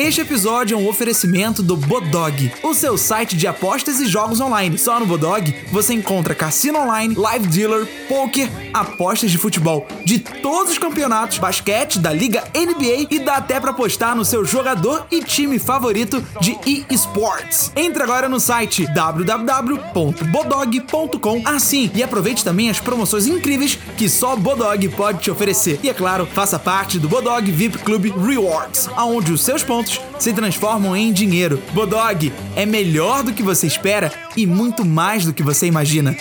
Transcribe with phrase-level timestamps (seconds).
[0.00, 4.78] Este episódio é um oferecimento do Bodog, o seu site de apostas e jogos online.
[4.78, 10.72] Só no Bodog você encontra cassino online, live dealer, poker, apostas de futebol de todos
[10.72, 15.22] os campeonatos, basquete, da liga NBA e dá até pra apostar no seu jogador e
[15.22, 16.58] time favorito de
[16.88, 17.70] eSports.
[17.76, 24.88] Entre agora no site www.bodog.com assim e aproveite também as promoções incríveis que só Bodog
[24.88, 25.78] pode te oferecer.
[25.82, 30.32] E é claro, faça parte do Bodog VIP Club Rewards, onde os seus pontos se
[30.32, 31.62] transformam em dinheiro.
[31.72, 36.16] Bodog é melhor do que você espera e muito mais do que você imagina.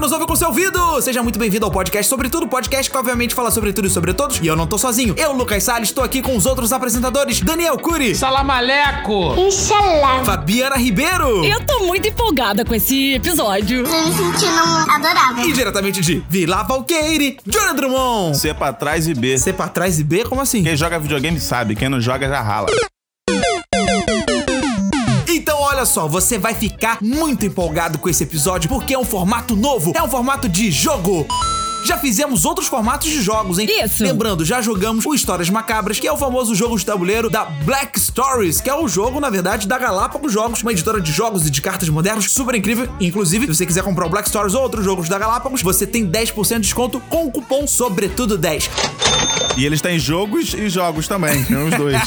[0.00, 2.96] Que nos ouve com seu ouvido, seja muito bem-vindo ao podcast sobre tudo, podcast que
[2.96, 5.14] obviamente fala sobre tudo e sobre todos, e eu não tô sozinho.
[5.18, 9.34] Eu, Lucas Salles, estou aqui com os outros apresentadores, Daniel Cury, Salamaleco!
[9.36, 10.24] Inshallah.
[10.24, 13.84] Fabiana Ribeiro Eu tô muito empolgada com esse episódio.
[13.84, 15.46] Tô me sentindo adorável.
[15.46, 18.38] e diretamente de Vila Valqueire, Jonah Drummond.
[18.38, 19.36] C pra trás e B.
[19.36, 20.62] C pra trás e B, como assim?
[20.62, 22.68] Quem joga videogame sabe, quem não joga já rala.
[25.80, 29.94] Olha só, você vai ficar muito empolgado com esse episódio porque é um formato novo,
[29.96, 31.26] é um formato de jogo.
[31.84, 33.68] Já fizemos outros formatos de jogos, hein?
[33.84, 34.02] Isso.
[34.02, 37.98] Lembrando, já jogamos o Histórias Macabras, que é o famoso jogo de tabuleiro da Black
[37.98, 41.50] Stories, que é o jogo, na verdade, da Galápagos Jogos, uma editora de jogos e
[41.50, 42.88] de cartas modernos super incrível.
[43.00, 46.06] Inclusive, se você quiser comprar o Black Stories ou outros jogos da Galápagos, você tem
[46.06, 48.68] 10% de desconto com o cupom SOBRETUDO10.
[49.56, 52.00] E eles têm jogos e jogos também, tem os dois.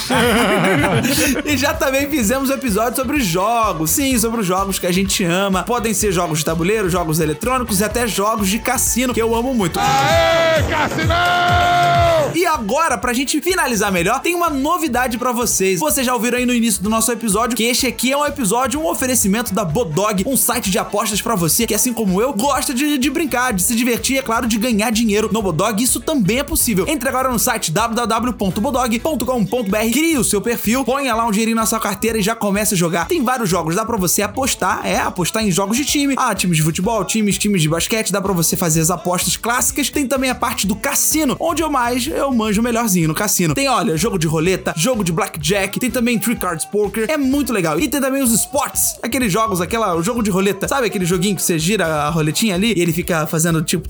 [1.45, 3.91] e já também fizemos um episódio sobre jogos.
[3.91, 5.63] Sim, sobre os jogos que a gente ama.
[5.63, 9.53] Podem ser jogos de tabuleiro, jogos eletrônicos e até jogos de cassino, que eu amo
[9.53, 9.62] muito.
[9.63, 12.03] Aê, Cassinão!
[12.35, 15.79] E agora, pra gente finalizar melhor, tem uma novidade pra vocês.
[15.79, 18.79] Vocês já ouviram aí no início do nosso episódio que este aqui é um episódio,
[18.79, 22.73] um oferecimento da Bodog, um site de apostas pra você que, assim como eu, gosta
[22.73, 25.81] de, de brincar, de se divertir é claro, de ganhar dinheiro no Bodog.
[25.81, 26.85] Isso também é possível.
[26.87, 31.79] Entre agora no site www.bodog.com.br, crie o seu perfil, ponha lá um dinheirinho na sua
[31.79, 33.07] carteira e já comece a jogar.
[33.07, 36.15] Tem vários jogos, dá pra você apostar, é, apostar em jogos de time.
[36.17, 39.91] Ah, times de futebol, times, times de basquete, dá pra você fazer as apostas clássicas.
[39.91, 43.53] Tem também a parte do cassino, onde eu mais eu manjo melhorzinho no cassino.
[43.53, 47.53] Tem, olha, jogo de roleta, jogo de blackjack, tem também Three Cards Poker, é muito
[47.53, 47.79] legal.
[47.79, 51.37] E tem também os sports, aqueles jogos, aquela, o jogo de roleta, sabe aquele joguinho
[51.37, 53.87] que você gira a roletinha ali e ele fica fazendo tipo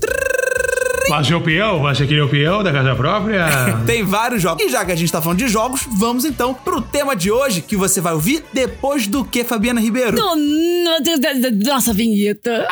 [1.10, 3.46] Mas o peão, você queria o peão da casa própria?
[3.84, 4.64] Tem vários jogos.
[4.64, 7.62] E já que a gente tá falando de jogos, vamos então pro tema de hoje,
[7.62, 10.16] que você vai ouvir depois do que, Fabiana Ribeiro?
[11.64, 12.66] Nossa, vinheta.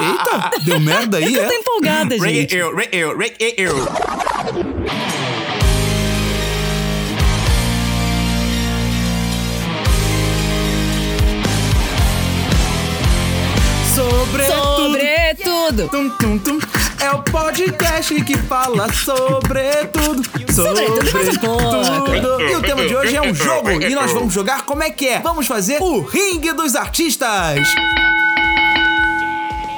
[0.00, 1.56] Eita, deu merda aí, Eu tô é?
[1.56, 2.54] empolgada, gente.
[2.56, 3.16] eu, eu,
[3.56, 3.74] eu.
[13.94, 14.92] Sobretudo.
[14.92, 15.88] Sobretudo.
[15.88, 16.58] Tum, tum, tum.
[17.00, 20.22] É o podcast que fala sobre tudo.
[20.52, 22.10] Sobre tudo e um pouco.
[22.10, 22.42] tudo.
[22.42, 23.70] E o tema de hoje é um jogo.
[23.70, 25.20] E nós vamos jogar como é que é?
[25.20, 27.66] Vamos fazer o Ringue dos Artistas.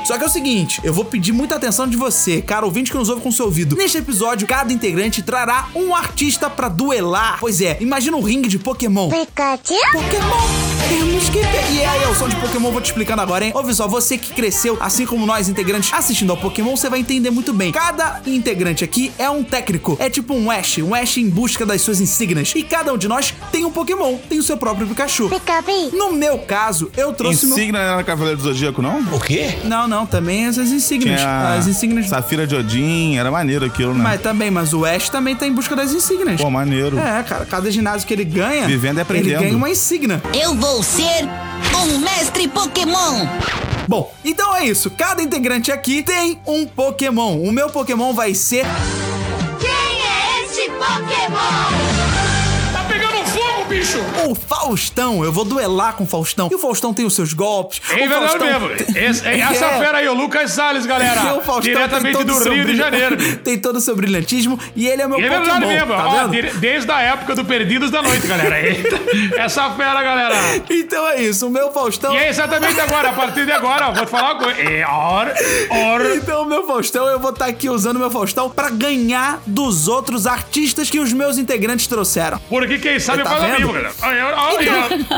[0.08, 2.96] Só que é o seguinte, eu vou pedir muita atenção de você, cara ouvinte que
[2.96, 3.76] nos ouve com seu ouvido.
[3.76, 7.36] Neste episódio, cada integrante trará um artista pra duelar.
[7.38, 9.10] Pois é, imagina um ringue de Pokémon.
[9.10, 9.74] Pikachu?
[9.92, 10.67] Pokémon!
[10.88, 11.72] Temos que ter.
[11.72, 13.52] E aí, eu sou de Pokémon, vou te explicando agora, hein?
[13.54, 17.30] Ouve só, você que cresceu, assim como nós, integrantes, assistindo ao Pokémon, você vai entender
[17.30, 17.72] muito bem.
[17.72, 19.96] Cada integrante aqui é um técnico.
[20.00, 22.52] É tipo um Ash, um Ash em busca das suas insígnias.
[22.54, 25.28] E cada um de nós tem um Pokémon, tem o seu próprio Pikachu.
[25.28, 25.96] Pikachu?
[25.96, 27.56] No meu caso, eu trouxe meu...
[27.56, 29.00] Insígnia não era Cavaleiro do Zodíaco, não?
[29.12, 29.58] O quê?
[29.64, 31.20] Não, não, também essas insígnias.
[31.20, 32.08] Tinha As insígnias.
[32.08, 34.02] Safira de Odin, era maneiro aquilo, né?
[34.02, 36.40] Mas também, mas o Ash também tá em busca das insígnias.
[36.40, 36.98] Pô, maneiro.
[36.98, 39.30] É, cara, cada ginásio que ele ganha, Vivendo e aprendendo.
[39.32, 40.22] ele ganha uma insígnia.
[40.34, 41.26] Eu vou ser
[41.82, 43.26] um mestre Pokémon.
[43.88, 44.90] Bom, então é isso.
[44.90, 47.40] Cada integrante aqui tem um Pokémon.
[47.40, 48.66] O meu Pokémon vai ser.
[49.58, 52.17] Quem é esse Pokémon?
[53.92, 54.28] Tá bicho!
[54.30, 56.48] O Faustão, eu vou duelar com o Faustão.
[56.50, 57.80] E o Faustão tem os seus golpes.
[57.90, 58.46] É o verdade Faustão...
[58.68, 58.98] mesmo.
[58.98, 59.78] Esse- é essa É.
[59.78, 61.34] fera aí, o Lucas Salles, galera.
[61.38, 63.16] O Faustão Diretamente do Rio de Janeiro.
[63.44, 65.44] tem todo o seu brilhantismo e ele é meu E é Pokémon.
[65.44, 65.88] verdade mesmo.
[65.92, 68.60] Tá Ó, desde a época do Perdidos da Noite, galera.
[68.60, 68.98] Eita,
[69.36, 70.34] Essa fera, galera.
[70.68, 72.12] Então é isso, o meu Faustão.
[72.14, 74.60] E é exatamente agora, a partir de agora, vou te falar uma coisa.
[74.60, 75.34] É hora,
[75.70, 76.16] hora.
[76.16, 80.26] Então, meu Faustão, eu vou estar aqui usando o meu Faustão pra ganhar dos outros
[80.26, 82.40] artistas que os meus integrantes trouxeram.
[82.48, 83.54] Porque quem sabe Tá faz vendo?
[83.56, 83.72] amigo,
[84.02, 84.68] Aí, aí,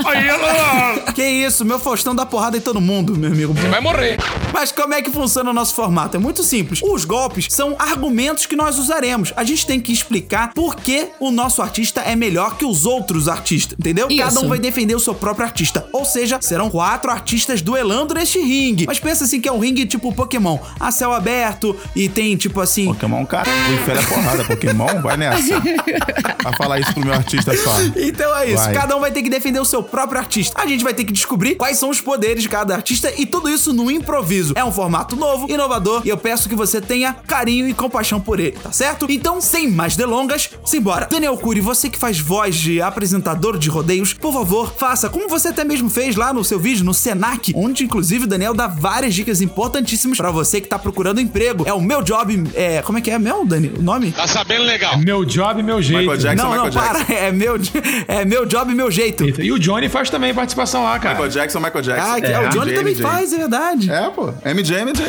[0.04, 3.52] aí, aí, Que isso, meu Faustão dá porrada em todo mundo, meu amigo.
[3.54, 4.18] Vai morrer.
[4.52, 6.16] Mas como é que funciona o nosso formato?
[6.16, 6.80] É muito simples.
[6.82, 9.32] Os golpes são argumentos que nós usaremos.
[9.36, 13.28] A gente tem que explicar por que o nosso artista é melhor que os outros
[13.28, 14.08] artistas, entendeu?
[14.10, 14.22] Isso.
[14.22, 15.86] Cada um vai defender o seu próprio artista.
[15.92, 18.86] Ou seja, serão quatro artistas duelando neste ringue.
[18.86, 20.58] Mas pensa assim que é um ringue tipo Pokémon.
[20.78, 22.86] A céu aberto e tem tipo assim...
[22.86, 24.44] Pokémon, cara, enfia a porrada.
[24.44, 25.60] Pokémon, vai nessa.
[26.42, 27.70] Vai falar isso pro meu artista só.
[27.96, 28.74] Então é isso, Vai.
[28.74, 30.60] cada um vai ter que defender o seu próprio artista.
[30.60, 33.48] A gente vai ter que descobrir quais são os poderes de cada artista e tudo
[33.48, 34.54] isso no improviso.
[34.56, 38.40] É um formato novo, inovador e eu peço que você tenha carinho e compaixão por
[38.40, 39.06] ele, tá certo?
[39.08, 41.06] Então, sem mais delongas, simbora.
[41.10, 45.48] Daniel Cury, você que faz voz de apresentador de rodeios, por favor, faça como você
[45.48, 49.14] até mesmo fez lá no seu vídeo no Senac, onde inclusive o Daniel dá várias
[49.14, 51.64] dicas importantíssimas pra você que tá procurando emprego.
[51.66, 53.72] É o meu job, é, como é que é mesmo, Dani?
[53.78, 54.12] O nome?
[54.12, 54.98] Tá sabendo legal.
[54.98, 56.00] Meu job, meu jeito.
[56.00, 57.04] Michael Jackson, não, não, Michael Jackson.
[57.04, 57.54] para, é meu,
[58.08, 59.24] é meu job, meu jeito.
[59.42, 61.14] E o Johnny faz também participação lá, cara.
[61.16, 62.10] Michael Jackson, Michael Jackson.
[62.12, 63.02] Ah, que- o Johnny MJ, também MJ.
[63.02, 63.90] faz, é verdade.
[63.90, 64.32] É, pô.
[64.44, 65.04] MJ, MJ.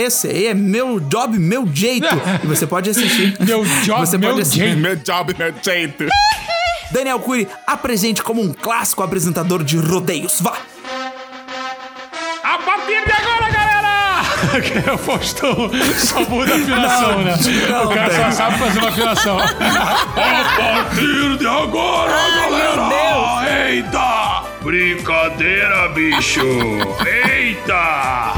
[0.00, 2.06] Esse aí é meu job, meu jeito.
[2.44, 3.36] e você pode assistir.
[3.40, 4.60] Meu job, você meu pode assistir.
[4.60, 4.78] jeito.
[4.78, 6.06] Meu job, meu jeito.
[6.92, 10.40] Daniel Cury, apresente como um clássico apresentador de rodeios.
[10.40, 10.56] Vá!
[12.44, 13.76] A partir de agora, galera!
[14.62, 17.36] Que é o Faustão só muda a afinação, Não, né?
[17.68, 18.32] não, o cara só velho.
[18.32, 19.38] sabe fazer uma afinação.
[19.42, 22.15] a partir de agora!
[23.76, 24.42] Eita!
[24.62, 26.40] Brincadeira, bicho!
[27.04, 28.32] Eita!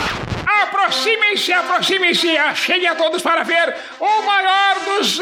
[0.65, 2.37] Aproximem-se, aproximem-se!
[2.57, 5.21] Cheguem a todos para ver o maior dos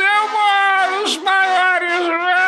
[1.04, 2.45] os maiores.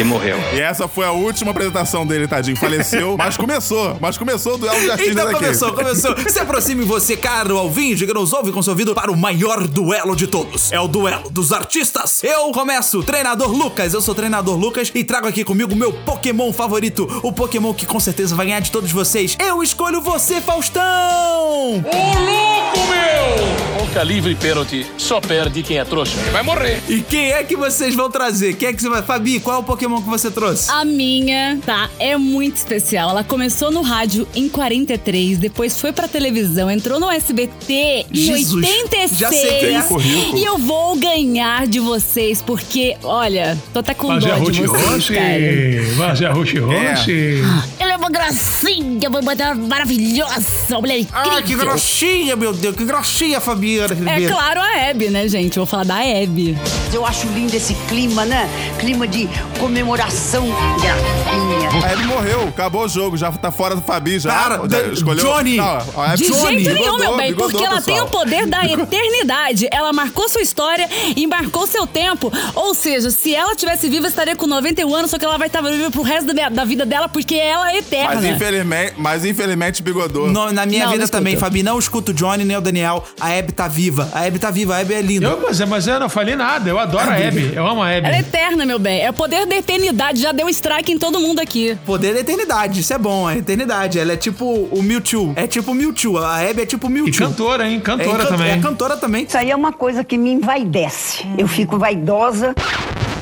[0.00, 0.38] E morreu.
[0.54, 2.56] E essa foi a última apresentação dele, tadinho.
[2.56, 3.98] Faleceu, mas começou.
[4.00, 5.38] Mas começou o duelo de artistas Então aqui.
[5.38, 6.16] começou, começou.
[6.26, 10.16] Se aproxime você, caro ouvinte, que nos ouve com seu ouvido, para o maior duelo
[10.16, 10.72] de todos.
[10.72, 12.24] É o duelo dos artistas.
[12.24, 13.92] Eu começo, treinador Lucas.
[13.92, 17.06] Eu sou o treinador Lucas e trago aqui comigo o meu Pokémon favorito.
[17.22, 19.36] O Pokémon que com certeza vai ganhar de todos vocês.
[19.38, 20.82] Eu escolho você, Faustão!
[20.82, 23.80] Ô, louco, meu!
[23.86, 24.86] Boca livre pênalti.
[24.96, 26.16] Só perde quem é trouxa.
[26.32, 26.80] Vai morrer.
[26.88, 28.54] E quem é que vocês vão trazer?
[28.54, 29.02] Quem é que você vai...
[29.02, 30.70] Fabi, qual é o Pokémon que você trouxe?
[30.70, 33.10] A minha, tá, é muito especial.
[33.10, 38.52] Ela começou no rádio em 43, depois foi pra televisão, entrou no SBT em Jesus,
[38.52, 39.18] 86.
[39.18, 39.82] já sei é.
[39.82, 40.38] Currículo.
[40.38, 44.60] E eu vou ganhar de vocês, porque, olha, tô até com Mas é dó de
[44.62, 45.14] Ruth vocês, Roche!
[45.14, 45.94] cara.
[45.96, 46.58] Mas é Roche!
[46.58, 47.79] Ela é
[48.10, 51.32] gracinha, mulher maravilhosa, uma mulher incrível.
[51.38, 53.94] Ah, que grossinha, meu Deus, que grossinha, Fabiana.
[54.10, 55.56] É claro a Hebe, né, gente?
[55.56, 56.56] Vou falar da Hebe.
[56.92, 58.48] Eu acho lindo esse clima, né?
[58.78, 59.28] Clima de
[59.58, 60.46] comemoração.
[60.80, 61.86] Gracinha.
[61.86, 64.30] Aí ele morreu, acabou o jogo, já tá fora do Fabi, já.
[64.30, 65.24] Cara, Já escolheu.
[65.24, 65.56] Johnny.
[65.56, 68.46] Não, a De Johnny, jeito nenhum, bigodou, meu bem, bigodou, porque ela tem o poder
[68.46, 69.68] da eternidade.
[69.70, 72.32] Ela marcou sua história e marcou seu tempo.
[72.54, 75.60] Ou seja, se ela tivesse viva, estaria com 91 anos, só que ela vai estar
[75.62, 77.99] viva pro resto da, minha- da vida dela, porque ela é eterna.
[78.04, 80.28] Mas infelizmente, mas infelizmente bigodou.
[80.28, 81.36] No- na minha Não, vida não também.
[81.36, 83.04] Fabi, não escuta o Johnny nem o Daniel.
[83.20, 84.08] A Hebe tá viva.
[84.12, 85.26] A Hebe tá viva, a Hebe é linda.
[85.28, 86.68] Eu, mas, é- mas eu não falei nada.
[86.70, 87.52] Eu adoro a Abby.
[87.54, 88.06] Eu amo a Abby.
[88.06, 89.00] Ela é eterna, meu bem.
[89.02, 90.20] É o poder da eternidade.
[90.20, 91.76] Já deu strike em todo mundo aqui.
[91.86, 93.98] Poder da eternidade, isso é bom, é eternidade.
[93.98, 95.32] Ela é tipo o Mewtwo.
[95.36, 96.18] É tipo o Mewtwo.
[96.18, 97.26] A Hebe é tipo o E Mewtwo.
[97.26, 97.76] cantora, hein?
[97.76, 98.50] é, Cantora can- também.
[98.52, 99.24] é cantora também.
[99.24, 101.24] Isso aí é uma coisa que me envaidece.
[101.38, 102.54] Eu fico vaidosa.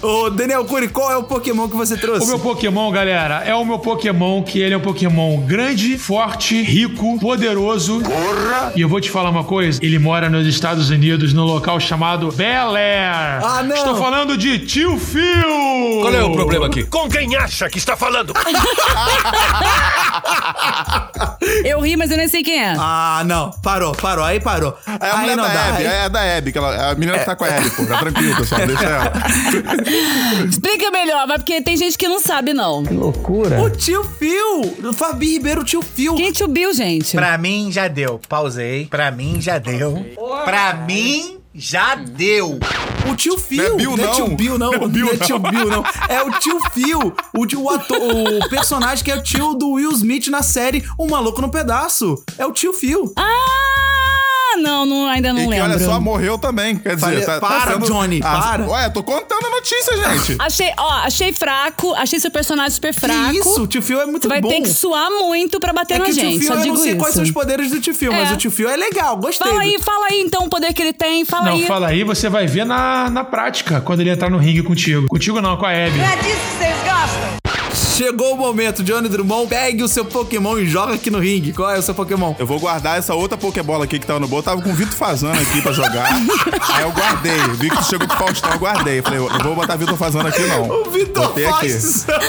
[0.01, 2.25] Ô, Daniel Cury, qual é o Pokémon que você trouxe?
[2.25, 6.63] O meu Pokémon, galera, é o meu Pokémon que ele é um Pokémon grande, forte,
[6.63, 8.01] rico, poderoso.
[8.01, 8.73] Porra!
[8.77, 12.31] E eu vou te falar uma coisa: ele mora nos Estados Unidos, no local chamado
[12.31, 13.45] Bel Air.
[13.45, 13.75] Ah, não.
[13.77, 16.01] Estou falando de Tio Phil!
[16.01, 16.85] Qual é o problema aqui?
[16.85, 18.33] Com quem acha que está falando?
[21.65, 22.75] Eu ri, mas eu nem sei quem é.
[22.79, 23.51] Ah, não.
[23.63, 24.25] Parou, parou.
[24.25, 24.77] Aí parou.
[25.01, 25.51] É a aí mulher não da.
[25.69, 27.49] Abby, aí- é a da Abby, que ela, é a menina que tá com a
[27.49, 27.85] Abby, pô.
[27.87, 29.13] Tá tranquilo, pessoal, deixa ela.
[30.49, 32.83] Explica melhor, mas porque tem gente que não sabe, não.
[32.83, 34.61] O tio Phil!
[34.85, 36.15] O Fabi Ribeiro, o tio Phil.
[36.15, 37.17] Quem te Bill, gente?
[37.17, 38.21] Pra mim já deu.
[38.29, 38.87] Pausei.
[38.87, 40.05] Pra mim já deu.
[40.45, 42.59] Pra mim já deu.
[43.11, 43.63] O tio Phil.
[43.63, 44.71] Não é Bill, não é tio Bill, não.
[44.71, 45.39] Não é Bill, não é tio.
[45.39, 45.85] Bill, não.
[46.09, 47.15] É o tio Phil.
[47.37, 50.85] O, tio, o, ator, o personagem que é o tio do Will Smith na série
[50.99, 52.23] Um Maluco no Pedaço.
[52.37, 53.13] É o tio Phil.
[53.17, 53.68] Ah,
[54.59, 55.65] não, não ainda não E que, lembro.
[55.71, 56.77] olha só, morreu também.
[56.77, 57.87] Quer dizer, Falei- tá, para, tá sendo...
[57.87, 58.67] Johnny, para.
[58.69, 60.37] Ué, tô contando a notícia, gente.
[60.41, 63.31] Achei, ó, achei fraco, achei seu personagem super fraco.
[63.31, 63.63] Que isso?
[63.63, 64.49] O tio Phil é muito Você vai bom.
[64.49, 66.63] ter que suar muito pra bater é na que o tio gente, Phil, só eu
[66.63, 67.01] digo não sei isso.
[67.01, 68.35] quais são os poderes do tio Phil, mas É.
[68.35, 69.47] o tio Phil é legal, gostei.
[69.47, 71.67] Fala do- aí, fala aí então o poder que ele tem, fala Não, aí.
[71.67, 75.07] fala aí, você vai ver na, na prática, quando ele entrar no ringue contigo.
[75.09, 75.99] Contigo não, com a Abby.
[76.01, 77.48] É disso que vocês gostam?
[77.99, 81.53] Chegou o momento, Johnny Drummond, pegue o seu Pokémon e joga aqui no ringue.
[81.53, 82.33] Qual é o seu Pokémon?
[82.39, 84.41] Eu vou guardar essa outra Pokébola aqui que tava no bolo.
[84.41, 86.15] Tava com o Vitor Fazano aqui pra jogar.
[86.75, 87.37] Aí eu guardei.
[87.59, 89.03] Vi que tu chegou com o Faustão, eu guardei.
[89.03, 90.69] Falei, eu não vou botar Vitor Fazano aqui, não.
[90.71, 91.67] O Vitor Botei aqui.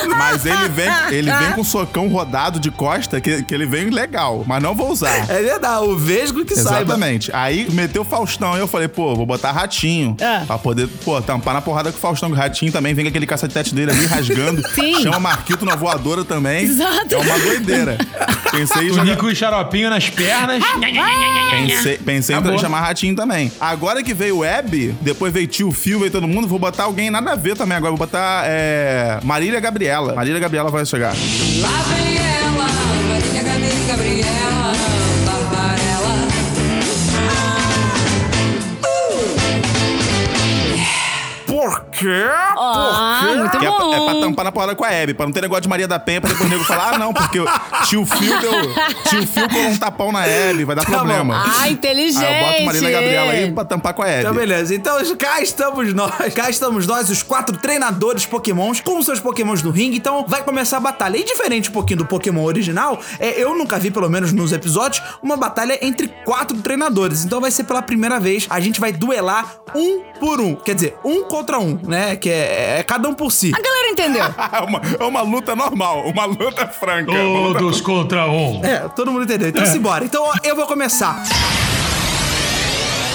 [0.08, 3.90] Mas ele vem, ele vem com um socão rodado de costa, que, que ele vem
[3.90, 4.42] legal.
[4.44, 5.30] Mas não vou usar.
[5.30, 6.80] É verdade, o Vesgo que saiba.
[6.80, 7.30] Exatamente.
[7.32, 10.16] Aí meteu o Faustão e eu falei, pô, vou botar ratinho.
[10.20, 10.42] Ah.
[10.48, 12.28] Pra poder, pô, tampar na porrada com o Faustão.
[12.28, 14.68] O ratinho também vem com aquele cacetete dele ali rasgando.
[14.74, 15.00] Sim.
[15.00, 16.64] Chama Marquito na voadora também.
[16.64, 17.14] Exato.
[17.14, 17.98] É uma doideira.
[18.50, 20.62] Pensei em O jogar- Nico e xaropinho nas pernas.
[21.50, 23.52] Pensei, pensei em chamar ratinho também.
[23.60, 27.10] Agora que veio o Web, depois veio tio Fio, veio todo mundo, vou botar alguém
[27.10, 27.90] nada a ver também agora.
[27.90, 30.14] Vou botar é, Marília Gabriela.
[30.14, 31.14] Marília Gabriela vai chegar.
[31.60, 32.50] Lá vem ela,
[33.08, 34.72] Marília Gabriela, Gabriela,
[35.26, 36.28] Barbarella.
[41.46, 42.26] Por quê?
[42.56, 43.36] Ah, Por quê?
[43.36, 43.94] muito Que é, bom.
[43.94, 45.98] é pra tampar na porrada com a Hebe, pra não ter negócio de Maria da
[45.98, 47.46] Penha, pra depois o nego falar, ah, não, porque o
[47.84, 48.50] tio Fio deu.
[49.08, 51.44] Tio Fio colou um tapão na Hebe, vai dar Tá problema.
[51.60, 52.24] Ah, inteligente.
[52.24, 54.20] Aí eu boto Marília Gabriela aí pra tampar com a Hebe.
[54.20, 54.74] Então, beleza.
[54.74, 56.34] Então, cá estamos nós.
[56.34, 59.96] Cá estamos nós, os quatro treinadores pokémons, com seus pokémons no ringue.
[59.96, 61.16] Então, vai começar a batalha.
[61.16, 65.02] E diferente um pouquinho do pokémon original, é, eu nunca vi, pelo menos nos episódios,
[65.22, 67.24] uma batalha entre quatro treinadores.
[67.24, 68.46] Então, vai ser pela primeira vez.
[68.50, 70.54] A gente vai duelar um por um.
[70.54, 72.16] Quer dizer, um contra um, né?
[72.16, 73.52] Que é, é cada um por si.
[73.54, 74.24] A galera entendeu.
[74.52, 77.10] É uma, é uma luta normal, uma luta franca.
[77.12, 78.64] uma luta- Todos contra um.
[78.64, 79.48] É, todo mundo entendeu.
[79.48, 80.04] Então, simbora.
[80.04, 81.22] Então, eu vou começar.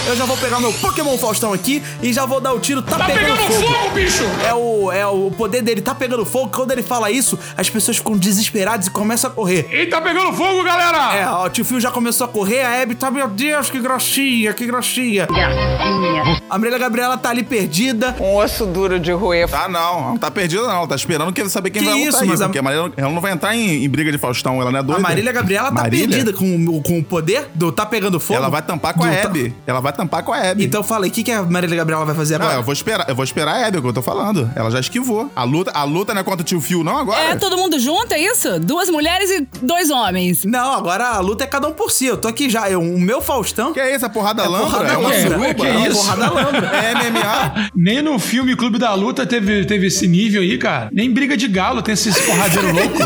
[0.08, 2.82] Eu já vou pegar meu Pokémon Faustão aqui e já vou dar o tiro.
[2.82, 4.24] Tá, Tá pegando fogo, bicho!
[4.48, 6.52] É o, é o poder dele, tá pegando fogo.
[6.54, 9.68] Quando ele fala isso, as pessoas ficam desesperadas e começam a correr.
[9.72, 11.16] Ele tá pegando fogo, galera!
[11.16, 13.80] É, ó, o tio Phil já começou a correr, a Abby tá, meu Deus, que
[13.80, 15.26] gracinha, que gracinha.
[15.26, 16.42] Gracinha.
[16.50, 18.16] A Marília Gabriela tá ali perdida.
[18.20, 19.50] Um osso duro de roer.
[19.50, 22.22] Tá não, não tá perdida não, tá esperando que saber quem Que vai isso, lutar
[22.24, 24.62] aí, mas a- porque a Marília ela não vai entrar em, em briga de Faustão,
[24.62, 25.00] ela não é doida.
[25.00, 26.08] A Marília Gabriela tá Marília?
[26.08, 26.46] perdida com,
[26.78, 28.38] o- com o poder do tá pegando fogo.
[28.38, 29.56] Ela vai tampar com a Do tá-.
[29.66, 30.64] Ela vai tampar com a Hebe.
[30.66, 32.60] Então fala aí, o que, que a Marília Gabriela vai fazer Não, agora?
[32.60, 34.50] eu vou esperar, eu vou esperar a Hebe, é o que eu tô falando.
[34.56, 35.32] Ela já esquivou.
[35.36, 37.32] A luta, a luta não é contra o tio Fio, não, agora?
[37.32, 38.60] É todo mundo junto, é isso?
[38.60, 40.44] Duas mulheres e dois homens.
[40.46, 42.06] Não, agora a luta é cada um por si.
[42.06, 42.70] Eu tô aqui já.
[42.70, 43.74] Eu, o meu Faustão.
[43.74, 44.06] Que é isso?
[44.06, 44.70] É porrada É lambra?
[44.70, 45.54] porrada é uma suruba?
[45.54, 45.98] Que é uma isso?
[45.98, 46.72] porrada lambra.
[46.75, 47.70] É MMA?
[47.75, 50.90] Nem no filme Clube da Luta teve, teve esse nível aí, cara.
[50.92, 52.98] Nem briga de galo tem esse porradeiro louco.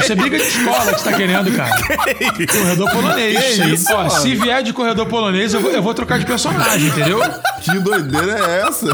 [0.00, 1.70] Isso é briga de escola que você tá querendo, cara.
[2.46, 3.38] Corredor polonês.
[3.38, 6.26] Que isso isso, Ó, se vier de corredor polonês, eu vou, eu vou trocar de
[6.26, 7.18] personagem, entendeu?
[7.66, 8.86] Que doideira é essa?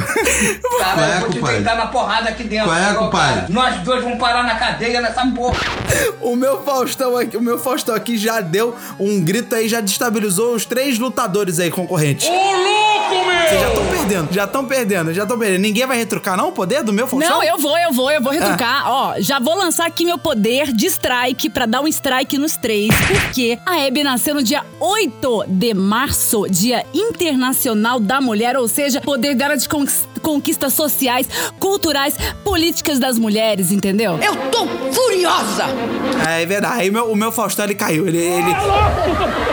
[0.79, 2.69] Cara, eu vou te deitar na porrada aqui dentro.
[2.71, 3.53] Qual é, compadre?
[3.53, 5.59] Nós dois vamos parar na cadeia nessa porra.
[6.23, 10.55] O meu Faustão aqui, o meu Faustão aqui já deu um grito aí, já destabilizou
[10.55, 12.27] os três lutadores aí concorrentes.
[12.27, 13.43] Ô, louco, meu!
[13.43, 15.61] Vocês já estão perdendo, já estão perdendo, já estão perdendo.
[15.61, 17.31] Ninguém vai retrucar, não, o poder do meu Faustão?
[17.31, 18.89] Não, eu vou, eu vou, eu vou retrucar.
[18.89, 22.89] Ó, já vou lançar aqui meu poder de strike pra dar um strike nos três,
[23.07, 29.01] porque a Hebe nasceu no dia 8 de março, Dia Internacional da Mulher, ou seja,
[29.01, 34.19] poder dela de conquis- conquistas sociais, culturais, políticas das mulheres, entendeu?
[34.23, 35.65] Eu tô furiosa!
[36.29, 36.83] É, é verdade.
[36.83, 38.07] Aí meu- o meu Faustão, ele caiu.
[38.07, 38.53] Ele, ele,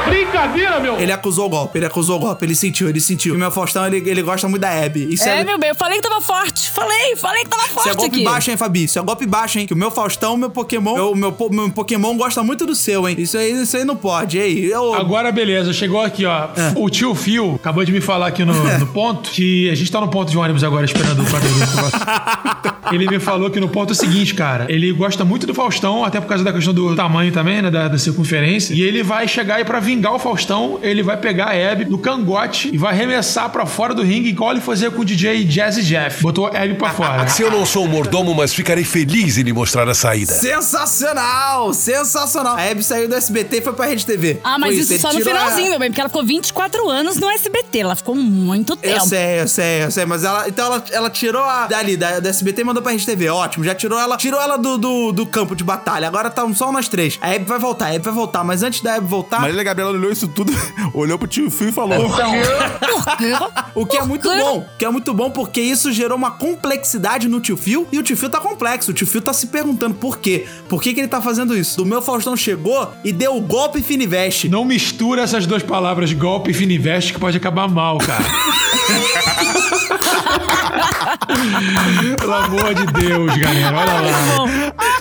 [0.06, 1.00] Brincadeira, meu!
[1.00, 2.46] ele acusou o golpe, ele acusou o golpe.
[2.46, 3.34] Ele sentiu, ele sentiu.
[3.34, 5.14] E o meu Faustão, ele, ele gosta muito da Abby.
[5.14, 6.70] Isso É, é, meu bem, eu falei que tava forte.
[6.72, 8.24] Falei, falei que tava isso é forte golpe aqui.
[8.24, 8.84] baixo, hein, Fabi?
[8.86, 9.68] Isso é golpe baixo, hein?
[9.68, 13.16] Que o meu Faustão, meu Pokémon, meu, meu, meu Pokémon gosta muito do seu, hein?
[13.20, 14.40] Isso aí, isso aí não pode.
[14.40, 14.94] Aí, eu...
[14.94, 16.46] Agora, beleza, chegou aqui, ó.
[16.46, 16.74] É.
[16.76, 20.02] O tio Phil acabou de me falar aqui no, no ponto que a gente tá
[20.02, 21.48] no ponto de ônibus agora esperando o quadro
[22.92, 24.66] Ele me falou que no ponto é o seguinte, cara.
[24.70, 27.70] Ele gosta muito do Faustão, até por causa da questão do tamanho também, né?
[27.72, 28.74] Da, da circunferência.
[28.74, 30.80] E ele vai chegar aí pra vingar o Faustão.
[30.82, 34.52] Ele vai pegar a Abby no cangote e vai arremessar pra fora do ringue, igual
[34.52, 36.22] ele fazia com o DJ Jazzy Jeff.
[36.22, 37.28] Botou a Abby pra fora.
[37.28, 40.34] Se eu não sou um mordomo, mas ficarei feliz em lhe mostrar a saída.
[40.34, 41.74] Sensacional!
[41.74, 42.58] Sensacional!
[42.58, 44.40] A Abby saiu do SBT e foi pra Rede TV.
[44.44, 46.26] Ah, mas Foi isso ele só no tirou a- finalzinho, meu bem, porque ela ficou
[46.26, 47.80] 24 anos no SBT.
[47.80, 48.96] Ela ficou muito tempo.
[48.96, 50.48] Eu sei, eu sei, eu sei, mas ela.
[50.48, 53.30] Então ela, ela tirou a dali, da, da SBT e mandou pra Rede TV.
[53.30, 56.08] Ótimo, já tirou ela, tirou ela do, do, do campo de batalha.
[56.08, 57.18] Agora tá só nós três.
[57.22, 59.42] A Abby vai voltar, a Abby vai voltar, mas antes da Abby voltar.
[59.42, 60.52] Marília Gabriela olhou isso tudo,
[60.94, 62.24] olhou pro tio Fio e falou: Por quê?
[63.76, 64.38] O que é muito quê?
[64.38, 68.04] bom, que é muito bom porque isso gerou uma complexidade no tio Phil e o
[68.04, 68.92] tio Phil tá complexo.
[68.92, 70.46] O tio Phil tá se perguntando por quê?
[70.68, 71.78] Por que, que ele tá fazendo isso?
[71.78, 74.50] Do meu Faustão chegou e deu o golpe Finiveste.
[74.50, 78.24] Não mistura essas duas palavras, golpe e finiveste, que pode acabar mal, cara.
[82.20, 83.78] Pelo amor de Deus, galera.
[83.78, 84.38] Olha lá.
[84.38, 84.48] Bom,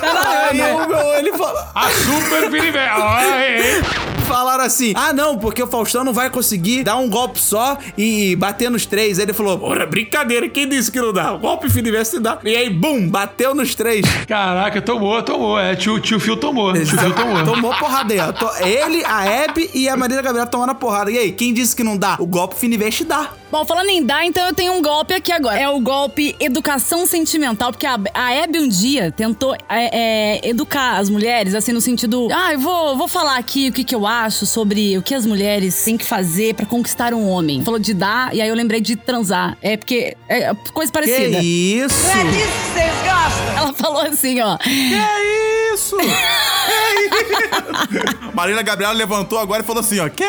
[0.03, 1.71] ela Aí o meu, ele fala.
[1.75, 3.01] A super finiveste.
[3.01, 3.83] Ai.
[4.27, 8.35] falaram assim: ah, não, porque o Faustão não vai conseguir dar um golpe só e
[8.37, 9.19] bater nos três.
[9.19, 11.33] Aí ele falou: porra, brincadeira, quem disse que não dá?
[11.35, 12.39] O golpe Fininvest dá.
[12.45, 14.05] E aí, bum, bateu nos três.
[14.27, 15.59] Caraca, tomou, tomou.
[15.59, 16.73] É, tio, tio Phil tomou.
[16.73, 17.45] Tio Phil tomou.
[17.45, 18.65] Tomou porrada aí, ó.
[18.65, 21.11] Ele, a Hebe e a Marília Gabriela tomaram a porrada.
[21.11, 22.17] E aí, quem disse que não dá?
[22.19, 23.31] O golpe Fininvest dá.
[23.51, 25.59] Bom, falando em dar, então eu tenho um golpe aqui agora.
[25.59, 30.99] É o golpe educação sentimental, porque a, a Hebe um dia tentou é, é, educar
[30.99, 32.29] as mulheres, assim, no sentido.
[32.31, 35.25] Ah, eu vou, vou falar aqui o que, que eu acho sobre o que as
[35.25, 37.65] mulheres têm que fazer pra conquistar um homem.
[37.65, 39.57] Falou de dar, e aí eu lembrei de transar.
[39.63, 40.15] É porque.
[40.29, 41.41] É coisa parecida.
[41.41, 42.07] Que isso?
[42.07, 43.57] Não é disso que vocês gostam?
[43.57, 44.59] Ela falou assim, ó.
[44.59, 45.97] Que isso?
[48.35, 50.25] Marília Gabriela levantou agora e falou assim, ó, que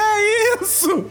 [0.62, 1.06] isso?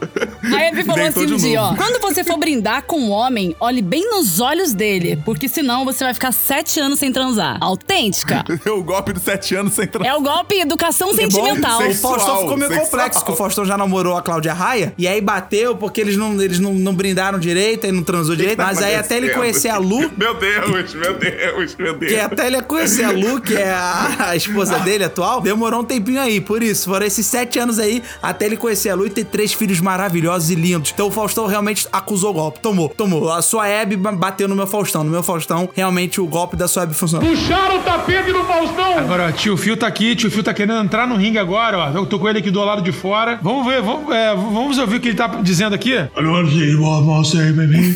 [0.53, 1.75] A Hebe falou Deitou assim um dia, ó.
[1.75, 6.03] Quando você for brindar com um homem, olhe bem nos olhos dele, porque senão você
[6.03, 7.57] vai ficar sete anos sem transar.
[7.61, 8.43] Autêntica.
[8.67, 10.13] o golpe dos sete anos sem transar.
[10.13, 11.81] É o golpe educação É sentimental.
[11.87, 12.85] O Faustão ficou meio sexual.
[12.85, 16.41] complexo, que o Faustão já namorou a Cláudia Raia, e aí bateu porque eles não,
[16.41, 19.69] eles não, não brindaram direito, aí não transou direito, tá mas aí até ele conhecer
[19.69, 22.11] a Lu, Meu Deus, meu Deus, meu Deus.
[22.11, 25.83] que até ele conhecer a Lu, que é a, a esposa dele atual, demorou um
[25.83, 29.09] tempinho aí, por isso, foram esses sete anos aí, até ele conhecer a Lu e
[29.09, 30.91] ter três filhos maravilhosos e lindos.
[30.93, 33.31] Então o Faustão realmente acusou o golpe, tomou, tomou.
[33.31, 36.67] A sua Hebe ba- bateu no meu Faustão, no meu Faustão, realmente o golpe da
[36.67, 37.27] sua Hebe funcionou.
[37.29, 38.97] Puxaram o tapete no Faustão!
[38.99, 41.89] Agora, ó, tio Phil tá aqui, tio Phil tá querendo entrar no ringue agora, ó.
[41.91, 43.39] Eu tô com ele aqui do lado de fora.
[43.41, 45.93] Vamos ver, vamos, é, vamos ouvir o que ele tá dizendo aqui?
[45.93, 47.93] I don't wanna say what I'm say, baby.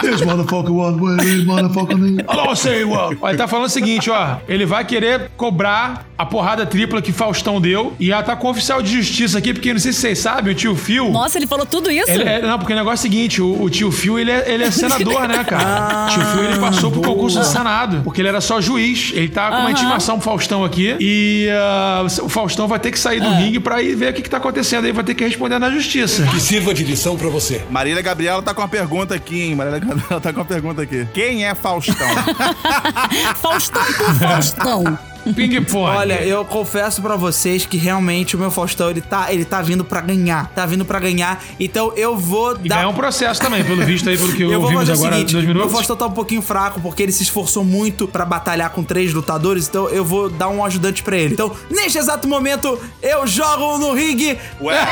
[0.00, 2.20] This motherfucker one way, this motherfucker me.
[2.20, 3.16] I don't say what.
[3.20, 4.36] Ó, ele tá falando o seguinte, ó.
[4.48, 7.94] Ele vai querer cobrar a porrada tripla que Faustão deu.
[7.98, 10.52] E já tá com o oficial de justiça aqui, porque não sei se vocês sabem,
[10.52, 11.10] o tio Phil.
[11.10, 12.10] Nossa, ele falou tudo isso?
[12.10, 14.44] Ele é- não, porque o negócio é o seguinte, o, o tio Phil, ele é,
[14.52, 16.08] ele é senador, né, cara?
[16.12, 19.12] tio Phil, ele passou pro concurso do Senado, porque ele era só juiz.
[19.14, 19.70] Ele tá com uma Aham.
[19.70, 23.82] intimação pro Faustão aqui, e ah, o Faustão vai ter que sair do ringue pra
[23.82, 26.24] ir ver o que, que tá acontecendo aí, vai ter que responder na justiça.
[26.26, 27.62] Que sirva de lição pra você.
[27.70, 29.54] Marília Gabriela tá com uma pergunta aqui, hein?
[29.54, 31.06] Marília Gabriela tá com uma pergunta aqui.
[31.14, 31.94] Quem é Faustão?
[33.40, 34.98] Faustão por Faustão.
[35.32, 35.96] Ping-pong.
[35.96, 39.84] Olha, eu confesso pra vocês que realmente o meu Faustão, ele tá, ele tá vindo
[39.84, 40.50] pra ganhar.
[40.54, 41.42] Tá vindo pra ganhar.
[41.58, 42.76] Então eu vou E dar.
[42.76, 45.14] ganhar um processo também, pelo visto aí, pelo que Eu vou ouvimos fazer o agora,
[45.16, 45.72] seguinte, dois meu minutos.
[45.74, 49.68] Faustão tá um pouquinho fraco porque ele se esforçou muito pra batalhar com três lutadores,
[49.68, 51.32] então eu vou dar um ajudante pra ele.
[51.34, 54.38] Então, neste exato momento, eu jogo no ringue.
[54.60, 54.86] Ué,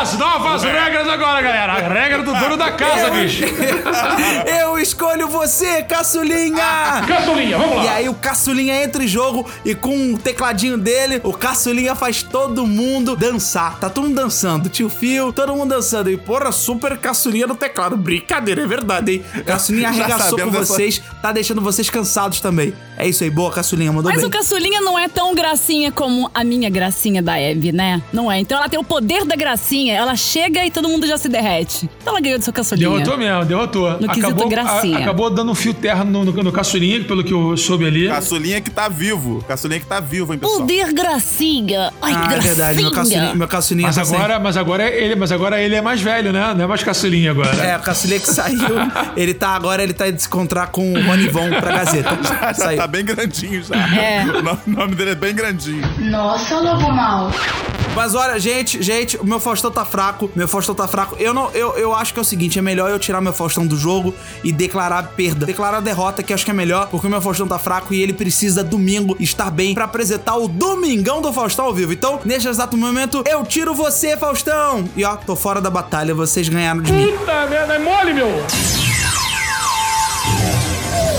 [0.00, 1.72] As novas regras agora, galera.
[1.72, 3.44] A regra do dono da casa, eu, bicho.
[4.60, 7.02] eu escolho você, caçulinha!
[7.06, 7.84] Caçulinha, vamos lá.
[7.84, 12.22] E aí o caçulinha entra em jogo e com o tecladinho dele, o caçulinha faz
[12.22, 13.78] todo mundo dançar.
[13.78, 14.68] Tá todo mundo dançando.
[14.68, 16.10] Tio Fio, todo mundo dançando.
[16.10, 17.96] E porra, super caçulinha no teclado.
[17.96, 19.24] Brincadeira, é verdade, hein?
[19.44, 22.74] Caçulinha arregaçou com vocês, tá deixando vocês cansados também.
[22.96, 24.28] É isso aí, boa, caçulinha, mandou Mas bem.
[24.28, 28.02] o caçulinha não é tão gracinha como a minha gracinha da Eve, né?
[28.12, 28.38] Não é.
[28.38, 29.94] Então ela tem o poder da gracinha.
[29.94, 31.88] Ela chega e todo mundo já se derrete.
[32.00, 32.88] Então ela ganhou do seu caçulinha.
[32.90, 33.90] Derrotou mesmo, derrotou.
[33.92, 34.98] No quesito acabou, gracinha.
[34.98, 38.08] a- acabou dando um fio terra no, no, no caçulinha, pelo que eu soube ali.
[38.08, 39.42] caçulinha que tá vivo.
[39.46, 40.60] Caçulinha que tá vivo, hein, pessoal?
[40.60, 41.92] Poder gracinha.
[42.02, 42.42] Ai, Ah, que é gracinha.
[42.54, 45.74] verdade, meu caçulinha, meu caçulinha Mas tá sem- agora, mas agora ele, mas agora ele
[45.74, 46.52] é mais velho, né?
[46.56, 47.54] Não é mais caçulinha agora.
[47.62, 48.58] É, o caçulinha que saiu,
[49.16, 52.10] ele tá agora, ele tá indo se encontrar com o Ronivon pra Gazeta.
[52.30, 53.76] Já, já tá bem grandinho já.
[53.76, 54.24] É.
[54.24, 55.82] O nome, o nome dele é bem grandinho.
[56.10, 57.30] Nossa, lobo mal.
[57.94, 60.30] Mas olha, gente, gente, o meu Faustão tá fraco.
[60.34, 61.16] Meu Faustão tá fraco.
[61.18, 63.66] Eu não, eu, eu acho que é o seguinte: é melhor eu tirar meu Faustão
[63.66, 65.46] do jogo e declarar perda.
[65.46, 68.12] Declarar derrota, que acho que é melhor, porque o meu Faustão tá fraco e ele
[68.12, 71.92] precisa domingo estar bem pra apresentar o Domingão do Faustão ao vivo.
[71.92, 74.84] Então, neste exato momento, eu tiro você, Faustão!
[74.96, 77.12] E ó, tô fora da batalha, vocês ganharam de mim.
[77.16, 78.89] Puta merda, é mole, meu!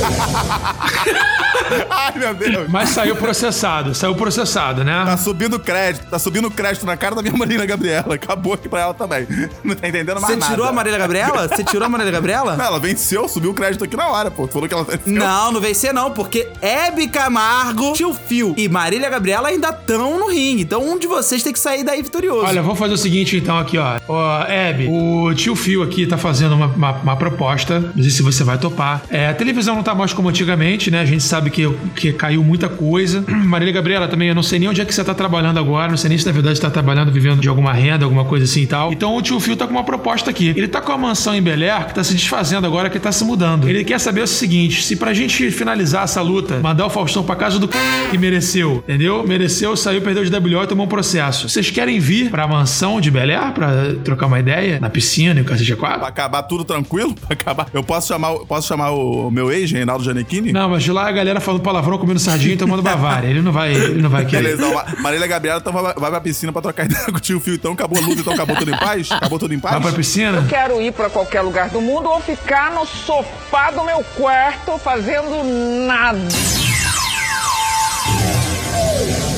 [1.90, 2.68] Ai, meu Deus.
[2.70, 5.04] Mas saiu processado, saiu processado, né?
[5.06, 8.16] Tá subindo crédito, tá subindo crédito na cara da minha Marina Gabriela.
[8.16, 9.28] Acabou aqui pra ela também.
[9.64, 10.52] Não tá entendendo mais Você nada.
[10.52, 11.48] tirou a Marília Gabriela?
[11.48, 12.58] Você tirou a Marília Gabriela?
[12.58, 14.48] Não, ela venceu, subiu o crédito aqui na hora, pô.
[14.48, 15.02] Tu falou que ela venceu.
[15.06, 20.28] Não, não vencer não, porque Hebe Camargo, Tio Fio e Marília Gabriela ainda estão no
[20.28, 20.64] ringue.
[20.64, 22.46] Então um de vocês tem que sair daí vitorioso.
[22.46, 24.00] Olha, vamos fazer o seguinte então aqui, ó.
[24.08, 27.80] Ó, Hebe, o tio Fio aqui tá fazendo uma, uma, uma proposta.
[27.80, 29.02] Não sei se você vai topar.
[29.10, 31.02] É, a televisão não tá mais como antigamente, né?
[31.02, 33.24] A gente sabe que, que caiu muita coisa.
[33.28, 35.90] Marília Gabriela também, eu não sei nem onde é que você tá trabalhando agora.
[35.90, 38.62] Não sei nem se na verdade tá trabalhando, vivendo de alguma renda, alguma coisa assim
[38.62, 38.92] e tal.
[38.92, 40.50] Então o tio Fio tá com uma proposta aqui.
[40.50, 43.12] Ele tá com uma mansão em Bel Air que tá se desfazendo agora, que tá
[43.12, 43.68] se mudando.
[43.68, 47.36] Ele quer saber o seguinte: se pra gente finalizar essa luta, mandar o Faustão pra
[47.36, 47.78] casa do c...
[48.10, 49.26] que mereceu, entendeu?
[49.28, 51.50] Mereceu, saiu, perdeu de WO e tomou um processo.
[51.50, 53.72] Vocês querem vir pra mansão de Bel Air pra
[54.04, 54.80] trocar uma ideia?
[54.80, 56.00] Na piscina e o cacete 4?
[56.00, 57.68] Pra acabar tudo tranquilo, pra acabar.
[57.74, 60.52] Eu posso chamar, posso chamar o meu ex, Reinaldo Giannichini?
[60.52, 63.28] Não, mas de lá a galera falando palavrão, comendo sardinha e tomando Bavária.
[63.28, 64.56] Ele não vai, ele não vai querer.
[64.58, 67.40] Beleza, ó, Marília Gabriela então vai, vai pra piscina pra trocar ideia com o tio
[67.40, 67.56] Fio.
[67.56, 69.12] Então acabou a luta, então acabou tudo em paz?
[69.12, 69.74] Acabou tudo em paz?
[69.74, 70.46] Vai pra piscina?
[70.48, 75.44] Quero ir pra qualquer lugar do mundo ou ficar no sofá do meu quarto fazendo
[75.88, 76.20] nada.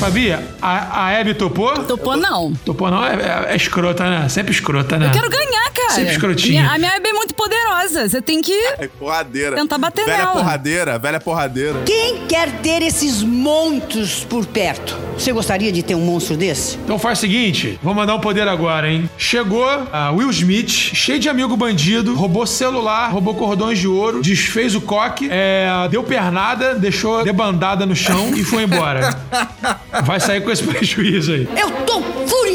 [0.03, 1.71] Fabi, a, a Hebe topou?
[1.85, 2.51] Topou não.
[2.65, 3.05] Topou não?
[3.05, 4.27] É, é- é escrota, né?
[4.27, 5.07] Sempre escrota, né?
[5.07, 5.91] Eu quero ganhar, cara.
[5.91, 6.61] Sempre escrotinha.
[6.63, 8.09] Minha- a minha Hebe é muito poderosa.
[8.09, 8.51] Você tem que.
[8.79, 9.55] É porradeira.
[9.55, 10.33] Tentar bater velha nela.
[10.33, 11.83] porradeira, velha porradeira.
[11.85, 14.93] Quem quer ter esses monstros por perto?
[15.17, 16.75] Você gostaria de ter um monstro desse?
[16.83, 19.09] Então faz o seguinte, vou mandar um poder agora, hein?
[19.17, 24.75] Chegou a Will Smith, cheio de amigo bandido, roubou celular, roubou cordões de ouro, desfez
[24.75, 29.15] o coque, é, deu pernada, deixou debandada no chão e foi embora.
[30.01, 31.47] Vai sair com esse prejuízo aí.
[31.55, 32.01] Eu tô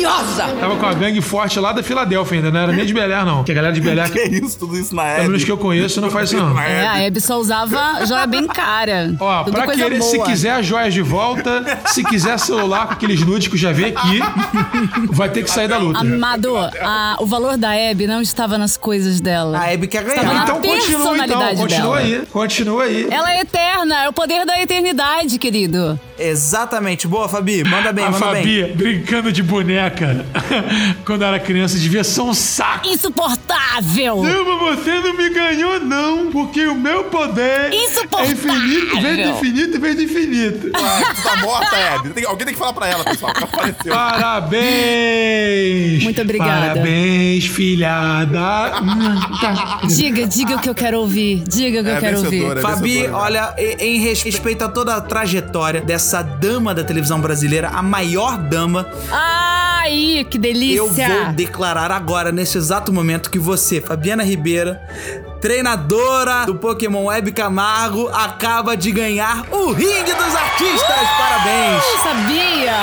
[0.03, 0.45] furiosa!
[0.61, 3.25] Tava com a gangue forte lá da Filadélfia ainda, não era nem de Bel Air,
[3.25, 3.45] não.
[3.45, 5.23] Que a galera de Bel Air, Que isso, tudo isso na pelo Hebe?
[5.29, 6.59] menos que eu conheço, não faz isso não.
[6.59, 9.15] É, a Hebe só usava joia bem cara.
[9.19, 10.27] Ó, Tudo pra coisa querer, se boa.
[10.29, 13.87] quiser as joias de volta, se quiser celular com aqueles nudes que eu já vi
[13.87, 14.21] aqui,
[15.11, 16.01] vai ter que sair da luta.
[16.01, 19.59] Amado, a- o valor da Hebe não estava nas coisas dela.
[19.61, 20.23] A Hebe quer ganhar.
[20.25, 21.97] na Então continua então, continua dela.
[21.99, 23.07] aí, continua aí.
[23.11, 25.99] Ela é eterna, é o poder da eternidade, querido.
[26.19, 27.07] Exatamente.
[27.07, 27.63] Boa, Fabi.
[27.65, 28.43] Manda bem, a manda bem.
[28.43, 29.88] Fabi brincando de boneca
[31.05, 32.87] quando era criança devia ser um saco.
[32.89, 34.23] Insuportável!
[34.23, 38.27] Não, mas você não me ganhou, não, porque o meu poder Insuportável.
[38.27, 40.71] é infinito, vem do infinito, vem do infinito.
[40.75, 41.77] Ah, tu tá morta.
[42.15, 43.33] Tem- alguém tem que falar pra ela, pessoal.
[43.33, 43.93] que ela Apareceu.
[44.89, 46.03] Parabéns!
[46.05, 46.69] Muito obrigada.
[46.75, 48.73] Parabéns, filhada.
[49.89, 51.43] Diga, diga o que eu quero ouvir.
[51.47, 52.31] Diga o que É eu quero ouvir.
[52.41, 52.61] vencedora.
[52.61, 58.37] Fabi, olha, em respeito a toda a trajetória dessa dama da televisão brasileira, a maior
[58.39, 58.87] dama,
[59.89, 60.77] Ai, que delícia!
[60.77, 60.89] eu
[61.25, 64.83] vou declarar agora, nesse exato momento, que você, Fabiana Ribeira,
[65.41, 71.09] treinadora do Pokémon Web Camargo, acaba de ganhar o ringue dos artistas.
[71.19, 71.83] Parabéns!
[71.85, 72.75] Eu sabia!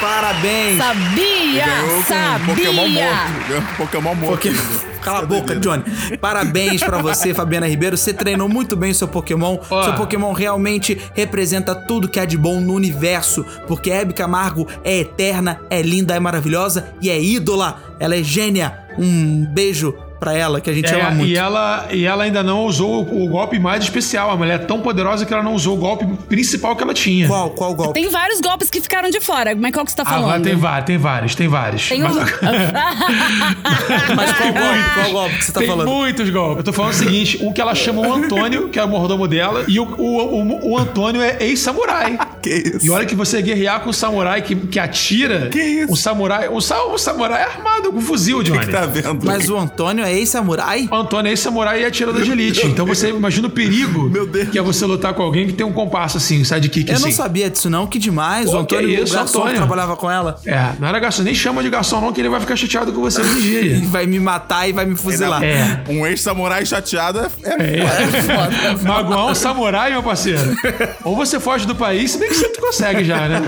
[0.00, 0.78] Parabéns!
[0.78, 1.66] Sabia!
[1.96, 2.54] Um sabia!
[2.54, 3.76] Pokémon morto.
[3.76, 4.30] Pokémon morto.
[4.30, 4.93] Porque...
[5.04, 5.84] Cala a boca, Johnny.
[6.18, 7.96] Parabéns pra você, Fabiana Ribeiro.
[7.96, 9.58] Você treinou muito bem o seu Pokémon.
[9.70, 9.84] Ó.
[9.84, 13.44] Seu Pokémon realmente representa tudo que há de bom no universo.
[13.68, 17.78] Porque a Hebe Camargo é eterna, é linda, é maravilhosa e é ídola.
[18.00, 18.80] Ela é gênia.
[18.98, 21.30] Um beijo pra ela, que a gente É, ama muito.
[21.30, 24.30] e, ela, e ela ainda não usou o, o golpe mais especial.
[24.30, 27.26] A mulher é tão poderosa que ela não usou o golpe principal que ela tinha.
[27.28, 27.92] Qual, qual golpe?
[27.94, 29.54] Tem vários golpes que ficaram de fora.
[29.54, 30.30] Mas qual que você tá Ah, falando?
[30.30, 31.88] vai, tem vários, tem vários, tem vários.
[31.88, 32.08] Tem um...
[32.14, 32.30] Mas-
[34.16, 34.94] Mas qual golpe?
[34.94, 35.86] Qual golpe que você tá tem falando?
[35.88, 36.58] muitos golpes.
[36.58, 39.26] Eu tô falando o seguinte: um que ela chama o Antônio, que é o mordomo
[39.28, 42.18] dela, e o, o, o, o Antônio é ex-samurai.
[42.42, 42.86] Que isso?
[42.86, 45.48] E olha que você guerrear com um samurai que, que atira.
[45.50, 45.92] Que isso?
[45.92, 46.48] Um samurai.
[46.60, 48.66] Sa- um samurai é armado com fuzil, Johnny.
[48.66, 49.24] Tá vendo?
[49.24, 50.88] Mas o Antônio é ex-samurai?
[50.90, 52.66] O Antônio é ex-samurai e atirador de elite.
[52.66, 54.48] Então você imagina o perigo Meu Deus.
[54.48, 57.04] que é você lutar com alguém que tem um compasso assim, sidekick Eu assim.
[57.06, 58.50] não sabia disso não, que demais.
[58.50, 59.56] Pô, o Antônio, que isso, o garçom que Antônio?
[59.56, 60.38] trabalhava com ela.
[60.46, 63.00] É, não era garçom, nem chama de garçom não, que ele vai ficar chateado com
[63.00, 63.60] você um dia.
[63.60, 63.80] aí.
[63.94, 65.42] Vai me matar e vai me fuzilar.
[65.42, 65.82] É.
[65.88, 68.82] Um ex-samurai chateado é, é, É.
[68.82, 70.40] Magoar um samurai, meu parceiro.
[71.04, 73.40] Ou você foge do país, se bem que você consegue já, né?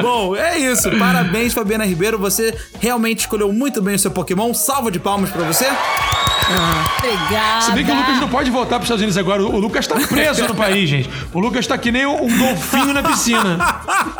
[0.00, 0.90] Bom, é isso.
[0.98, 2.18] Parabéns, Fabiana Ribeiro.
[2.18, 4.52] Você realmente escolheu muito bem o seu Pokémon.
[4.54, 5.63] Salva de palmas pra você.
[6.98, 7.60] Obrigada.
[7.62, 9.42] Se bem que o Lucas não pode voltar pros Estados Unidos agora.
[9.42, 11.10] O Lucas tá preso no país, gente.
[11.32, 13.58] O Lucas tá que nem um golfinho na piscina.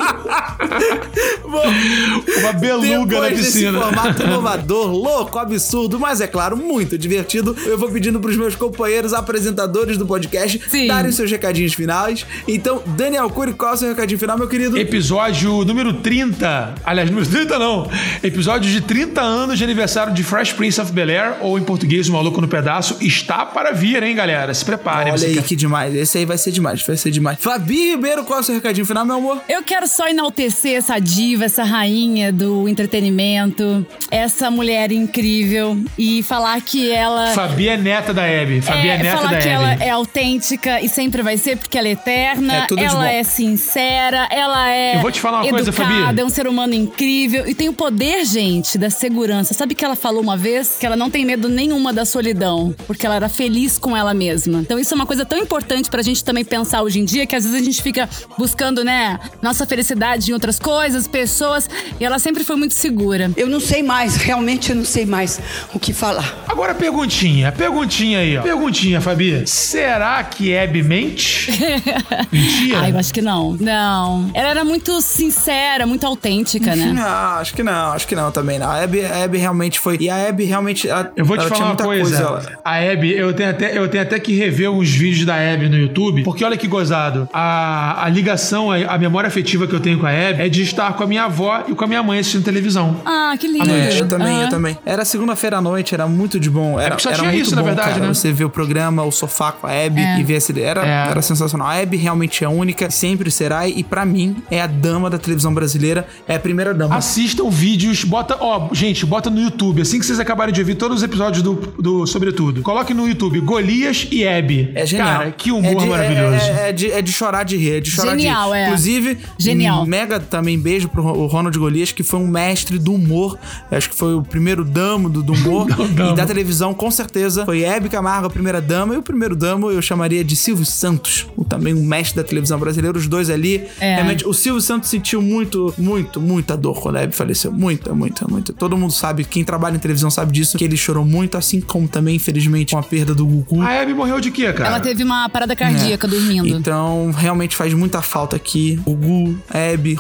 [2.39, 3.81] Uma beluga na Depois desse piscina.
[3.81, 9.13] formato inovador, louco, absurdo, mas é claro, muito divertido, eu vou pedindo pros meus companheiros
[9.13, 10.87] apresentadores do podcast Sim.
[10.87, 12.27] darem seus recadinhos finais.
[12.49, 14.77] Então, Daniel Cury, qual é o seu recadinho final, meu querido?
[14.79, 16.75] Episódio número 30.
[16.85, 17.89] Aliás, número 30 não.
[18.23, 22.13] Episódio de 30 anos de aniversário de Fresh Prince of Bel-Air, ou em português, O
[22.13, 24.53] Maluco no Pedaço, está para vir, hein, galera?
[24.55, 25.13] Se preparem.
[25.13, 25.95] Olha aí quer- que demais.
[25.95, 27.39] Esse aí vai ser demais, vai ser demais.
[27.41, 29.41] Fabi Ribeiro, qual é o seu recadinho final, meu amor?
[29.49, 36.61] Eu quero só enaltecer essa diva, essa rainha do entretenimento, essa mulher incrível e falar
[36.61, 37.29] que ela.
[37.35, 38.61] Fabi é neta da Hebe.
[38.61, 39.55] Fabi é, neta falar da que Hebe.
[39.55, 44.29] ela é autêntica e sempre vai ser, porque ela é eterna, É ela é sincera,
[44.31, 46.21] ela é Eu vou te falar uma coisa, educada, Fabi.
[46.21, 49.55] é um ser humano incrível e tem o poder, gente, da segurança.
[49.55, 53.07] Sabe que ela falou uma vez que ela não tem medo nenhuma da solidão, porque
[53.07, 54.61] ela era feliz com ela mesma.
[54.61, 57.35] Então isso é uma coisa tão importante pra gente também pensar hoje em dia, que
[57.35, 62.05] às vezes a gente fica buscando, né, nossa felicidade em outras outras coisas, pessoas, e
[62.05, 63.31] ela sempre foi muito segura.
[63.37, 65.41] Eu não sei mais, realmente eu não sei mais
[65.73, 66.45] o que falar.
[66.47, 68.43] Agora perguntinha, perguntinha aí, ó.
[68.43, 69.43] Perguntinha, Fabi.
[69.47, 71.51] Será que Hebe mente?
[72.31, 72.79] Mentira?
[72.81, 73.57] Ai, eu acho que não.
[73.59, 74.31] Não.
[74.35, 76.93] Ela era muito sincera, muito autêntica, né?
[76.93, 77.03] Não,
[77.41, 78.69] acho que não, acho que não também não.
[78.71, 79.97] A Abby realmente foi.
[79.99, 80.87] E a Abby realmente.
[80.89, 82.17] ela- Eu vou te falar uma coisa.
[82.19, 85.69] ela- A Abby, eu tenho, até, eu tenho até que rever uns vídeos da Abby
[85.71, 87.27] no YouTube, porque olha que gozado.
[87.33, 90.63] A, a ligação, a, a memória afetiva que eu tenho com a Abby é de
[90.63, 93.01] estar com a minha avó e com a minha mãe assistindo televisão.
[93.05, 93.71] Ah, que lindo.
[93.71, 94.51] É, eu também, eu Ah.
[94.51, 94.79] também.
[94.85, 96.79] Era segunda-feira à noite, era muito de bom.
[96.79, 98.07] Era, porque só era tinha muito isso, na bom, verdade, cara.
[98.07, 98.15] né?
[98.15, 100.19] Você vê o programa, o sofá com a Abby É.
[100.19, 100.61] e ver esse.
[100.61, 101.11] Era, É.
[101.11, 101.67] era sensacional.
[101.69, 105.53] A Abby realmente é única, sempre será, e pra mim é a dama da televisão
[105.53, 106.97] brasileira, é a primeira dama.
[106.97, 110.99] Assistam vídeos, bota, ó, gente, bota no YouTube, assim que vocês acabarem de ouvir todos
[110.99, 112.63] os episódios do, do Sobretudo.
[112.63, 114.71] Coloque no YouTube Golias e Abby.
[114.75, 115.19] É genial.
[115.19, 116.35] Cara, que humor é de, maravilhoso.
[116.37, 118.61] É, é- é de, é de chorar de rir, é de chorar Genial, de rir.
[118.63, 118.65] é.
[118.67, 119.87] Inclusive, Genial.
[119.87, 123.39] mega também beijo pro Ronald Golias, que foi um mestre do humor.
[123.71, 125.67] Acho que foi o primeiro damo do, do humor.
[125.95, 127.45] E da televisão, com certeza.
[127.45, 128.95] Foi Hebe Camargo, a primeira dama.
[128.95, 132.59] E o primeiro damo eu chamaria de Silvio Santos, o, também um mestre da televisão
[132.59, 132.97] brasileira.
[132.99, 133.65] Os dois ali.
[133.79, 133.95] É.
[133.95, 137.53] Realmente, o Silvio Santos sentiu muito, muito, muita dor quando a Hebe faleceu.
[137.53, 138.53] Muita, muita, muita.
[138.53, 141.87] Todo mundo sabe, quem trabalha em televisão sabe disso, que ele chorou muito, assim como
[141.87, 143.63] também, infelizmente, com a perda do Gugu.
[143.63, 144.71] A Abby morreu de quê, cara?
[144.71, 146.49] Ela teve uma parada cardíaca dormindo.
[146.49, 148.81] Então, realmente faz muita falta aqui.
[148.85, 149.95] O Gu, Abby,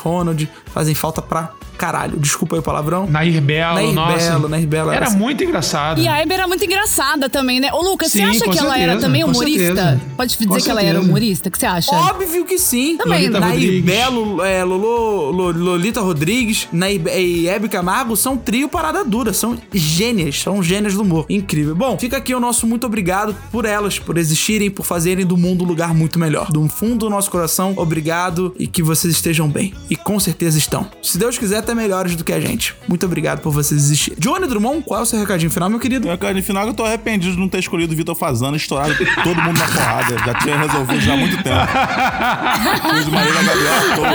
[0.67, 2.19] Fazem falta pra caralho.
[2.19, 3.07] Desculpa aí o palavrão.
[3.07, 4.31] Nair Belo, Nair nossa.
[4.33, 5.17] Belo, Nair Belo Era era assim.
[5.19, 6.01] muito engraçado.
[6.01, 7.71] E a Abby era muito engraçada também, né?
[7.73, 9.75] Ô, Lucas, Sim, você acha que ela era certeza, também humorista?
[9.75, 10.01] certeza.
[10.17, 11.09] Pode dizer Com que ela era certeza.
[11.09, 11.49] humorista?
[11.49, 11.95] O que você acha?
[11.95, 12.97] Óbvio que sim.
[12.97, 13.19] Também.
[13.21, 13.85] Lolita Nair Rodrigues.
[13.85, 19.33] Belo, é, Lolo, Lo- Lolita Rodrigues Nair, e Hebe Camargo são trio parada dura.
[19.33, 21.27] São gênias, são gênias do humor.
[21.29, 21.75] Incrível.
[21.75, 25.65] Bom, fica aqui o nosso muito obrigado por elas, por existirem, por fazerem do mundo
[25.65, 26.51] um lugar muito melhor.
[26.51, 29.75] Do fundo do nosso coração, obrigado e que vocês estejam bem.
[29.91, 30.87] E com certeza estão.
[31.03, 32.77] Se Deus quiser, até melhores do que a gente.
[32.87, 34.19] Muito obrigado por vocês existirem.
[34.21, 36.07] Johnny Drummond, qual é o seu recadinho final, meu querido?
[36.07, 39.43] Meu no final eu tô arrependido de não ter escolhido o Vitor Fazano, estourado todo
[39.43, 40.19] mundo na porrada.
[40.19, 41.55] Já tinha resolvido já há muito tempo.
[43.45, 44.09] Gabriela à toa.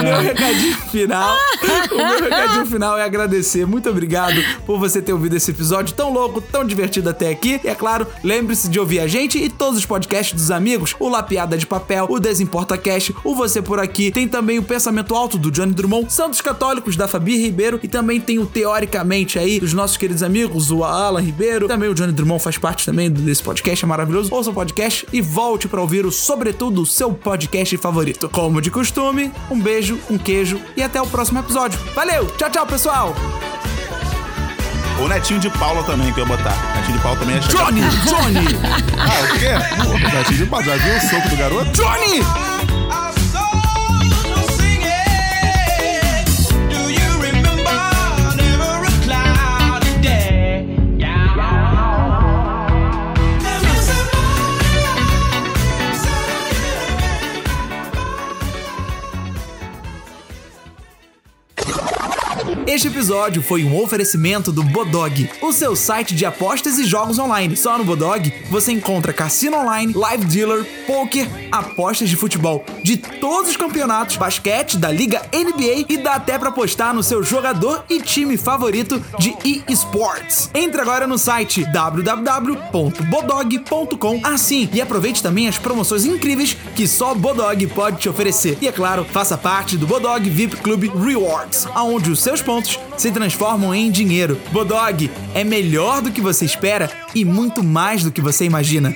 [0.00, 1.36] o meu recadinho final.
[1.90, 3.66] o meu recadinho final é agradecer.
[3.66, 7.60] Muito obrigado por você ter ouvido esse episódio tão louco, tão divertido até aqui.
[7.62, 11.08] E é claro, lembre-se de ouvir a gente e todos os podcasts dos amigos: o
[11.08, 14.10] Lapiada de Papel, o Desimporta Cast, o Você Por Aqui.
[14.10, 18.20] Tem também o Pensamento Alto do Johnny Drummond, Santos Católicos da Fabi Ribeiro e também
[18.20, 21.68] tem o Teoricamente aí dos nossos queridos amigos, o Alan Ribeiro.
[21.68, 24.34] Também o Johnny Drummond faz parte também desse podcast, é maravilhoso.
[24.34, 28.28] Ouça o podcast e volte para ouvir o Sobretudo, o seu podcast favorito.
[28.28, 31.78] Como de costume, um beijo, um queijo e até o próximo episódio.
[31.94, 32.26] Valeu!
[32.36, 33.14] Tchau, tchau, pessoal!
[34.98, 36.56] O Netinho de Paula também que eu ia botar.
[36.74, 37.40] Netinho de Paula também é.
[37.40, 37.80] Johnny!
[37.80, 38.86] Johnny!
[38.98, 39.82] Ah, o quê?
[39.84, 40.64] Porra, Netinho de Paula.
[40.64, 41.70] Já viu o soco do garoto?
[41.72, 42.45] Johnny!
[62.76, 67.56] Este episódio foi um oferecimento do Bodog, o seu site de apostas e jogos online.
[67.56, 73.48] Só no Bodog você encontra cassino online, live dealer, poker, apostas de futebol de todos
[73.48, 77.98] os campeonatos, basquete da Liga NBA e dá até pra apostar no seu jogador e
[77.98, 79.34] time favorito de
[79.66, 80.50] eSports.
[80.54, 87.66] Entre agora no site www.bodog.com assim e aproveite também as promoções incríveis que só Bodog
[87.68, 88.58] pode te oferecer.
[88.60, 92.65] E é claro, faça parte do Bodog VIP Club Rewards, aonde os seus pontos
[92.96, 94.40] se transformam em dinheiro.
[94.52, 98.94] Bodog é melhor do que você espera e muito mais do que você imagina.